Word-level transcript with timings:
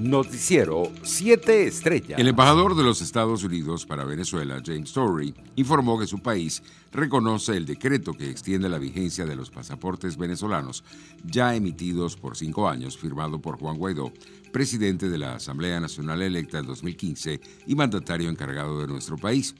Noticiero 0.00 0.90
7 1.02 1.66
Estrellas. 1.66 2.18
El 2.18 2.28
embajador 2.28 2.74
de 2.74 2.82
los 2.82 3.02
Estados 3.02 3.44
Unidos 3.44 3.84
para 3.84 4.06
Venezuela, 4.06 4.62
James 4.64 4.88
Story, 4.88 5.34
informó 5.56 5.98
que 5.98 6.06
su 6.06 6.20
país 6.20 6.62
reconoce 6.90 7.54
el 7.54 7.66
decreto 7.66 8.14
que 8.14 8.30
extiende 8.30 8.70
la 8.70 8.78
vigencia 8.78 9.26
de 9.26 9.36
los 9.36 9.50
pasaportes 9.50 10.16
venezolanos 10.16 10.84
ya 11.26 11.54
emitidos 11.54 12.16
por 12.16 12.34
cinco 12.34 12.66
años, 12.66 12.96
firmado 12.96 13.42
por 13.42 13.58
Juan 13.58 13.76
Guaidó, 13.76 14.10
presidente 14.52 15.10
de 15.10 15.18
la 15.18 15.34
Asamblea 15.34 15.78
Nacional 15.80 16.22
electa 16.22 16.60
en 16.60 16.66
2015 16.66 17.38
y 17.66 17.74
mandatario 17.74 18.30
encargado 18.30 18.80
de 18.80 18.86
nuestro 18.86 19.18
país. 19.18 19.54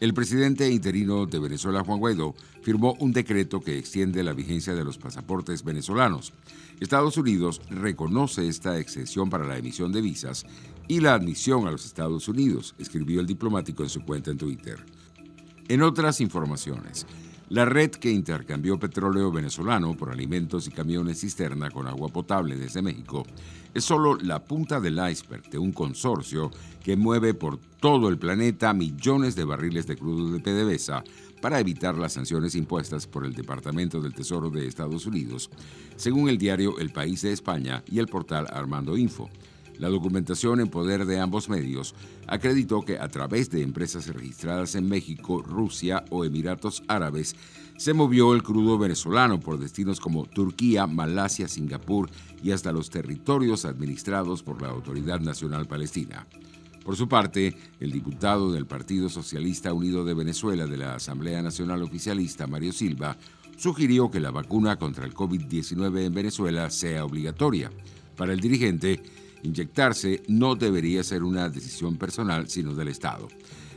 El 0.00 0.14
presidente 0.14 0.70
interino 0.70 1.26
de 1.26 1.38
Venezuela, 1.38 1.84
Juan 1.84 1.98
Guaidó, 1.98 2.34
firmó 2.62 2.96
un 3.00 3.12
decreto 3.12 3.60
que 3.60 3.78
extiende 3.78 4.24
la 4.24 4.32
vigencia 4.32 4.74
de 4.74 4.82
los 4.82 4.96
pasaportes 4.96 5.62
venezolanos. 5.62 6.32
Estados 6.80 7.18
Unidos 7.18 7.60
reconoce 7.68 8.48
esta 8.48 8.78
excepción 8.78 9.28
para 9.28 9.46
la 9.46 9.58
emisión 9.58 9.92
de 9.92 10.00
visas 10.00 10.46
y 10.88 11.00
la 11.00 11.12
admisión 11.12 11.68
a 11.68 11.70
los 11.70 11.84
Estados 11.84 12.28
Unidos, 12.28 12.74
escribió 12.78 13.20
el 13.20 13.26
diplomático 13.26 13.82
en 13.82 13.90
su 13.90 14.00
cuenta 14.00 14.30
en 14.30 14.38
Twitter. 14.38 14.78
En 15.68 15.82
otras 15.82 16.22
informaciones, 16.22 17.06
la 17.50 17.64
red 17.64 17.90
que 17.90 18.10
intercambió 18.12 18.78
petróleo 18.78 19.32
venezolano 19.32 19.96
por 19.96 20.10
alimentos 20.10 20.68
y 20.68 20.70
camiones 20.70 21.20
cisterna 21.20 21.68
con 21.68 21.88
agua 21.88 22.08
potable 22.08 22.56
desde 22.56 22.80
México 22.80 23.24
es 23.74 23.84
solo 23.84 24.16
la 24.16 24.44
punta 24.44 24.80
del 24.80 25.00
iceberg 25.10 25.50
de 25.50 25.58
un 25.58 25.72
consorcio 25.72 26.52
que 26.82 26.96
mueve 26.96 27.34
por 27.34 27.58
todo 27.80 28.08
el 28.08 28.18
planeta 28.18 28.72
millones 28.72 29.34
de 29.34 29.44
barriles 29.44 29.88
de 29.88 29.96
crudo 29.96 30.32
de 30.32 30.38
PDVSA 30.38 31.02
para 31.40 31.58
evitar 31.58 31.98
las 31.98 32.12
sanciones 32.12 32.54
impuestas 32.54 33.08
por 33.08 33.26
el 33.26 33.34
Departamento 33.34 34.00
del 34.00 34.14
Tesoro 34.14 34.50
de 34.50 34.68
Estados 34.68 35.06
Unidos, 35.06 35.50
según 35.96 36.28
el 36.28 36.38
diario 36.38 36.78
El 36.78 36.90
País 36.90 37.22
de 37.22 37.32
España 37.32 37.82
y 37.90 37.98
el 37.98 38.06
portal 38.06 38.46
Armando 38.52 38.96
Info. 38.96 39.28
La 39.80 39.88
documentación 39.88 40.60
en 40.60 40.68
poder 40.68 41.06
de 41.06 41.20
ambos 41.20 41.48
medios 41.48 41.94
acreditó 42.26 42.82
que 42.82 42.98
a 42.98 43.08
través 43.08 43.48
de 43.48 43.62
empresas 43.62 44.08
registradas 44.08 44.74
en 44.74 44.86
México, 44.86 45.40
Rusia 45.40 46.04
o 46.10 46.26
Emiratos 46.26 46.82
Árabes 46.86 47.34
se 47.78 47.94
movió 47.94 48.34
el 48.34 48.42
crudo 48.42 48.76
venezolano 48.76 49.40
por 49.40 49.58
destinos 49.58 49.98
como 49.98 50.26
Turquía, 50.26 50.86
Malasia, 50.86 51.48
Singapur 51.48 52.10
y 52.42 52.50
hasta 52.50 52.72
los 52.72 52.90
territorios 52.90 53.64
administrados 53.64 54.42
por 54.42 54.60
la 54.60 54.68
Autoridad 54.68 55.18
Nacional 55.18 55.66
Palestina. 55.66 56.26
Por 56.84 56.96
su 56.96 57.08
parte, 57.08 57.56
el 57.80 57.90
diputado 57.90 58.52
del 58.52 58.66
Partido 58.66 59.08
Socialista 59.08 59.72
Unido 59.72 60.04
de 60.04 60.12
Venezuela 60.12 60.66
de 60.66 60.76
la 60.76 60.96
Asamblea 60.96 61.40
Nacional 61.40 61.82
Oficialista, 61.82 62.46
Mario 62.46 62.74
Silva, 62.74 63.16
sugirió 63.56 64.10
que 64.10 64.20
la 64.20 64.30
vacuna 64.30 64.76
contra 64.76 65.06
el 65.06 65.14
COVID-19 65.14 66.04
en 66.04 66.12
Venezuela 66.12 66.68
sea 66.68 67.06
obligatoria. 67.06 67.70
Para 68.14 68.34
el 68.34 68.40
dirigente, 68.40 69.02
Inyectarse 69.42 70.22
no 70.28 70.54
debería 70.54 71.02
ser 71.02 71.22
una 71.22 71.48
decisión 71.48 71.96
personal, 71.96 72.48
sino 72.48 72.74
del 72.74 72.88
Estado. 72.88 73.28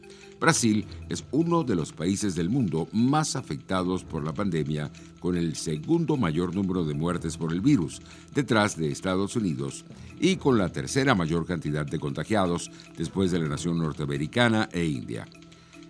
Brasil 0.41 0.87
es 1.07 1.23
uno 1.29 1.63
de 1.63 1.75
los 1.75 1.93
países 1.93 2.33
del 2.33 2.49
mundo 2.49 2.87
más 2.93 3.35
afectados 3.35 4.03
por 4.03 4.23
la 4.23 4.33
pandemia, 4.33 4.91
con 5.19 5.37
el 5.37 5.55
segundo 5.55 6.17
mayor 6.17 6.55
número 6.55 6.83
de 6.83 6.95
muertes 6.95 7.37
por 7.37 7.53
el 7.53 7.61
virus, 7.61 8.01
detrás 8.33 8.75
de 8.75 8.91
Estados 8.91 9.35
Unidos, 9.35 9.85
y 10.19 10.37
con 10.37 10.57
la 10.57 10.69
tercera 10.69 11.13
mayor 11.13 11.45
cantidad 11.45 11.85
de 11.85 11.99
contagiados 11.99 12.71
después 12.97 13.29
de 13.29 13.37
la 13.37 13.49
nación 13.49 13.77
norteamericana 13.77 14.67
e 14.71 14.83
India. 14.83 15.27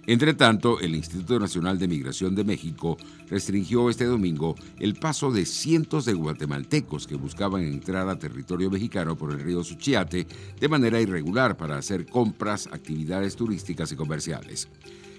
Entre 0.08 0.34
tanto, 0.34 0.80
el 0.80 0.96
Instituto 0.96 1.40
Nacional 1.40 1.78
de 1.78 1.88
Migración 1.88 2.34
de 2.34 2.44
México 2.44 2.98
restringió 3.30 3.90
este 3.90 4.06
domingo 4.06 4.56
el 4.80 4.96
paso 4.96 5.32
de 5.32 5.46
cientos 5.46 6.06
de 6.06 6.14
guatemaltecos 6.14 7.06
que 7.06 7.16
buscaban 7.16 7.64
entrar 7.64 8.10
a 8.10 8.18
territorio 8.18 8.72
mexicano 8.72 9.16
por 9.16 9.32
el 9.32 9.40
río 9.40 9.64
Suchiate 9.64 10.26
de 10.60 10.68
manera 10.68 11.00
irregular 11.00 11.56
para 11.56 11.78
hacer 11.78 12.08
compras, 12.08 12.68
actividades 12.72 13.36
turísticas 13.36 13.92
y 13.92 13.96
comerciales. 13.96 14.68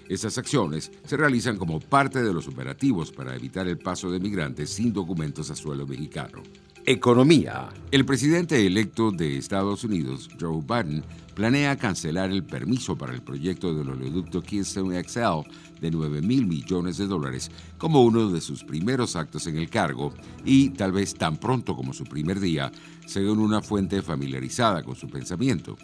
Estas 0.09 0.37
acciones 0.37 0.91
se 1.05 1.15
realizan 1.15 1.57
como 1.57 1.79
parte 1.79 2.21
de 2.21 2.33
los 2.33 2.49
operativos 2.49 3.09
para 3.09 3.35
evitar 3.35 3.69
el 3.69 3.77
paso 3.77 4.11
de 4.11 4.19
migrantes 4.19 4.69
sin 4.69 4.91
documentos 4.91 5.49
a 5.49 5.55
suelo 5.55 5.87
mexicano. 5.87 6.43
Economía. 6.85 7.69
El 7.91 8.03
presidente 8.03 8.65
electo 8.65 9.11
de 9.11 9.37
Estados 9.37 9.85
Unidos, 9.85 10.27
Joe 10.37 10.61
Biden, 10.61 11.01
planea 11.33 11.77
cancelar 11.77 12.29
el 12.29 12.43
permiso 12.43 12.97
para 12.97 13.13
el 13.13 13.21
proyecto 13.21 13.73
del 13.73 13.87
oleoducto 13.87 14.41
Keystone 14.41 15.01
XL 15.01 15.49
de 15.79 15.91
9 15.91 16.21
mil 16.21 16.45
millones 16.45 16.97
de 16.97 17.07
dólares 17.07 17.51
como 17.77 18.03
uno 18.03 18.29
de 18.29 18.41
sus 18.41 18.65
primeros 18.65 19.15
actos 19.15 19.47
en 19.47 19.57
el 19.57 19.69
cargo 19.69 20.13
y 20.43 20.71
tal 20.71 20.91
vez 20.91 21.15
tan 21.15 21.37
pronto 21.37 21.73
como 21.73 21.93
su 21.93 22.03
primer 22.03 22.41
día, 22.41 22.69
según 23.05 23.39
una 23.39 23.61
fuente 23.61 24.01
familiarizada 24.01 24.83
con 24.83 24.97
su 24.97 25.07
pensamiento. 25.07 25.77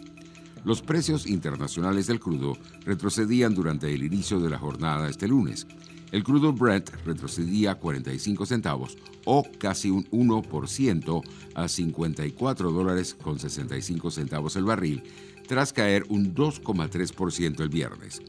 Los 0.66 0.82
precios 0.82 1.26
internacionales 1.26 2.08
del 2.08 2.20
crudo 2.20 2.58
retrocedían 2.84 3.54
durante 3.54 3.90
el 3.90 4.02
inicio 4.02 4.38
de 4.38 4.50
la 4.50 4.58
jornada 4.58 5.08
este 5.08 5.26
lunes. 5.26 5.66
El 6.12 6.24
crudo 6.24 6.52
Brent 6.52 6.90
retrocedía 7.04 7.76
45 7.76 8.46
centavos 8.46 8.96
o 9.24 9.46
casi 9.58 9.90
un 9.90 10.04
1% 10.10 11.22
a 11.54 11.68
54 11.68 12.72
dólares 12.72 13.14
con 13.14 13.38
65 13.38 14.10
centavos 14.10 14.56
el 14.56 14.64
barril, 14.64 15.02
tras 15.46 15.72
caer 15.72 16.04
un 16.08 16.34
2,3% 16.34 17.60
el 17.60 17.68
viernes. 17.68 18.22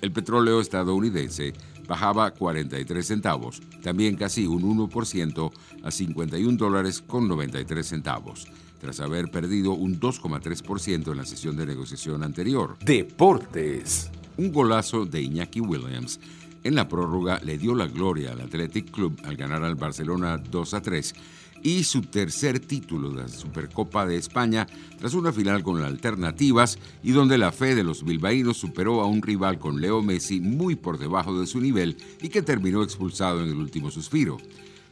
El 0.00 0.12
petróleo 0.12 0.60
estadounidense 0.60 1.52
bajaba 1.88 2.30
43 2.32 3.06
centavos, 3.06 3.60
también 3.82 4.16
casi 4.16 4.46
un 4.46 4.62
1% 4.62 5.52
a 5.82 5.90
51 5.90 6.56
dólares 6.56 7.02
con 7.06 7.28
93 7.28 7.86
centavos, 7.86 8.46
tras 8.80 9.00
haber 9.00 9.30
perdido 9.30 9.72
un 9.72 9.98
2,3% 9.98 11.12
en 11.12 11.16
la 11.16 11.24
sesión 11.24 11.56
de 11.56 11.66
negociación 11.66 12.22
anterior. 12.22 12.76
Deportes. 12.84 14.10
Un 14.36 14.52
golazo 14.52 15.06
de 15.06 15.22
Iñaki 15.22 15.60
Williams 15.60 16.20
en 16.66 16.74
la 16.74 16.88
prórroga 16.88 17.40
le 17.44 17.58
dio 17.58 17.74
la 17.74 17.86
gloria 17.86 18.32
al 18.32 18.40
Athletic 18.40 18.90
Club 18.90 19.20
al 19.24 19.36
ganar 19.36 19.62
al 19.62 19.76
Barcelona 19.76 20.36
2 20.36 20.74
a 20.74 20.82
3 20.82 21.14
y 21.62 21.84
su 21.84 22.02
tercer 22.02 22.60
título 22.60 23.10
de 23.10 23.22
la 23.22 23.28
Supercopa 23.28 24.06
de 24.06 24.16
España 24.16 24.66
tras 24.98 25.14
una 25.14 25.32
final 25.32 25.62
con 25.62 25.82
alternativas 25.82 26.78
y 27.02 27.12
donde 27.12 27.38
la 27.38 27.52
fe 27.52 27.74
de 27.74 27.84
los 27.84 28.04
bilbaínos 28.04 28.56
superó 28.56 29.00
a 29.00 29.06
un 29.06 29.22
rival 29.22 29.58
con 29.58 29.80
Leo 29.80 30.02
Messi 30.02 30.40
muy 30.40 30.74
por 30.74 30.98
debajo 30.98 31.38
de 31.38 31.46
su 31.46 31.60
nivel 31.60 31.96
y 32.20 32.28
que 32.28 32.42
terminó 32.42 32.82
expulsado 32.82 33.42
en 33.42 33.50
el 33.50 33.56
último 33.56 33.90
suspiro. 33.90 34.36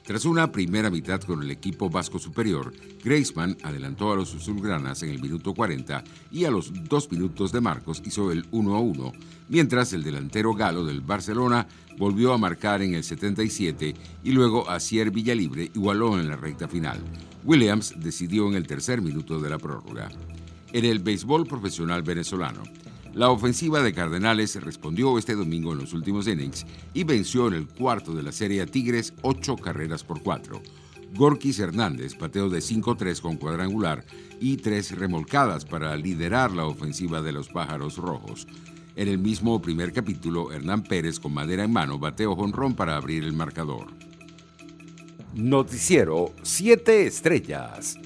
Tras 0.04 0.26
una 0.26 0.52
primera 0.52 0.90
mitad 0.90 1.22
con 1.22 1.42
el 1.42 1.50
equipo 1.50 1.88
vasco 1.88 2.18
superior, 2.18 2.74
Griezmann 3.02 3.56
adelantó 3.62 4.12
a 4.12 4.16
los 4.16 4.34
azulgranas 4.34 5.02
en 5.02 5.08
el 5.08 5.18
minuto 5.18 5.54
40 5.54 6.04
y 6.30 6.44
a 6.44 6.50
los 6.50 6.70
dos 6.90 7.10
minutos 7.10 7.52
de 7.52 7.62
Marcos 7.62 8.02
hizo 8.04 8.30
el 8.30 8.44
1 8.50 8.74
a 8.74 8.80
1, 8.80 9.12
mientras 9.48 9.94
el 9.94 10.04
delantero 10.04 10.52
galo 10.52 10.84
del 10.84 11.00
Barcelona 11.00 11.66
volvió 11.96 12.34
a 12.34 12.38
marcar 12.38 12.82
en 12.82 12.94
el 12.94 13.02
77 13.02 13.94
y 14.22 14.32
luego 14.32 14.68
Asier 14.68 15.10
Villalibre 15.10 15.70
igualó 15.74 16.20
en 16.20 16.28
la 16.28 16.36
recta 16.36 16.68
final. 16.68 16.98
Williams 17.42 17.94
decidió 17.96 18.46
en 18.48 18.56
el 18.56 18.66
tercer 18.66 19.00
minuto 19.00 19.40
de 19.40 19.48
la 19.48 19.58
prórroga. 19.58 20.10
En 20.74 20.84
el 20.84 20.98
béisbol 20.98 21.46
profesional 21.46 22.02
venezolano, 22.02 22.62
la 23.14 23.30
ofensiva 23.30 23.80
de 23.80 23.92
Cardenales 23.92 24.56
respondió 24.56 25.16
este 25.18 25.36
domingo 25.36 25.72
en 25.72 25.78
los 25.78 25.92
últimos 25.92 26.26
innings 26.26 26.66
y 26.92 27.04
venció 27.04 27.46
en 27.46 27.54
el 27.54 27.68
cuarto 27.68 28.12
de 28.12 28.24
la 28.24 28.32
serie 28.32 28.60
a 28.60 28.66
Tigres 28.66 29.14
ocho 29.22 29.56
carreras 29.56 30.02
por 30.02 30.20
cuatro. 30.20 30.60
Gorkis 31.14 31.60
Hernández 31.60 32.16
pateó 32.16 32.48
de 32.48 32.58
5-3 32.58 33.20
con 33.20 33.36
cuadrangular 33.36 34.04
y 34.40 34.56
tres 34.56 34.90
remolcadas 34.98 35.64
para 35.64 35.96
liderar 35.96 36.50
la 36.50 36.66
ofensiva 36.66 37.22
de 37.22 37.30
los 37.30 37.48
Pájaros 37.48 37.98
Rojos. 37.98 38.48
En 38.96 39.06
el 39.06 39.18
mismo 39.18 39.62
primer 39.62 39.92
capítulo, 39.92 40.52
Hernán 40.52 40.82
Pérez 40.82 41.20
con 41.20 41.34
madera 41.34 41.62
en 41.62 41.72
mano 41.72 42.00
bateó 42.00 42.34
jonrón 42.34 42.74
para 42.74 42.96
abrir 42.96 43.22
el 43.22 43.32
marcador. 43.32 43.86
Noticiero 45.34 46.32
7 46.42 47.06
Estrellas. 47.06 47.96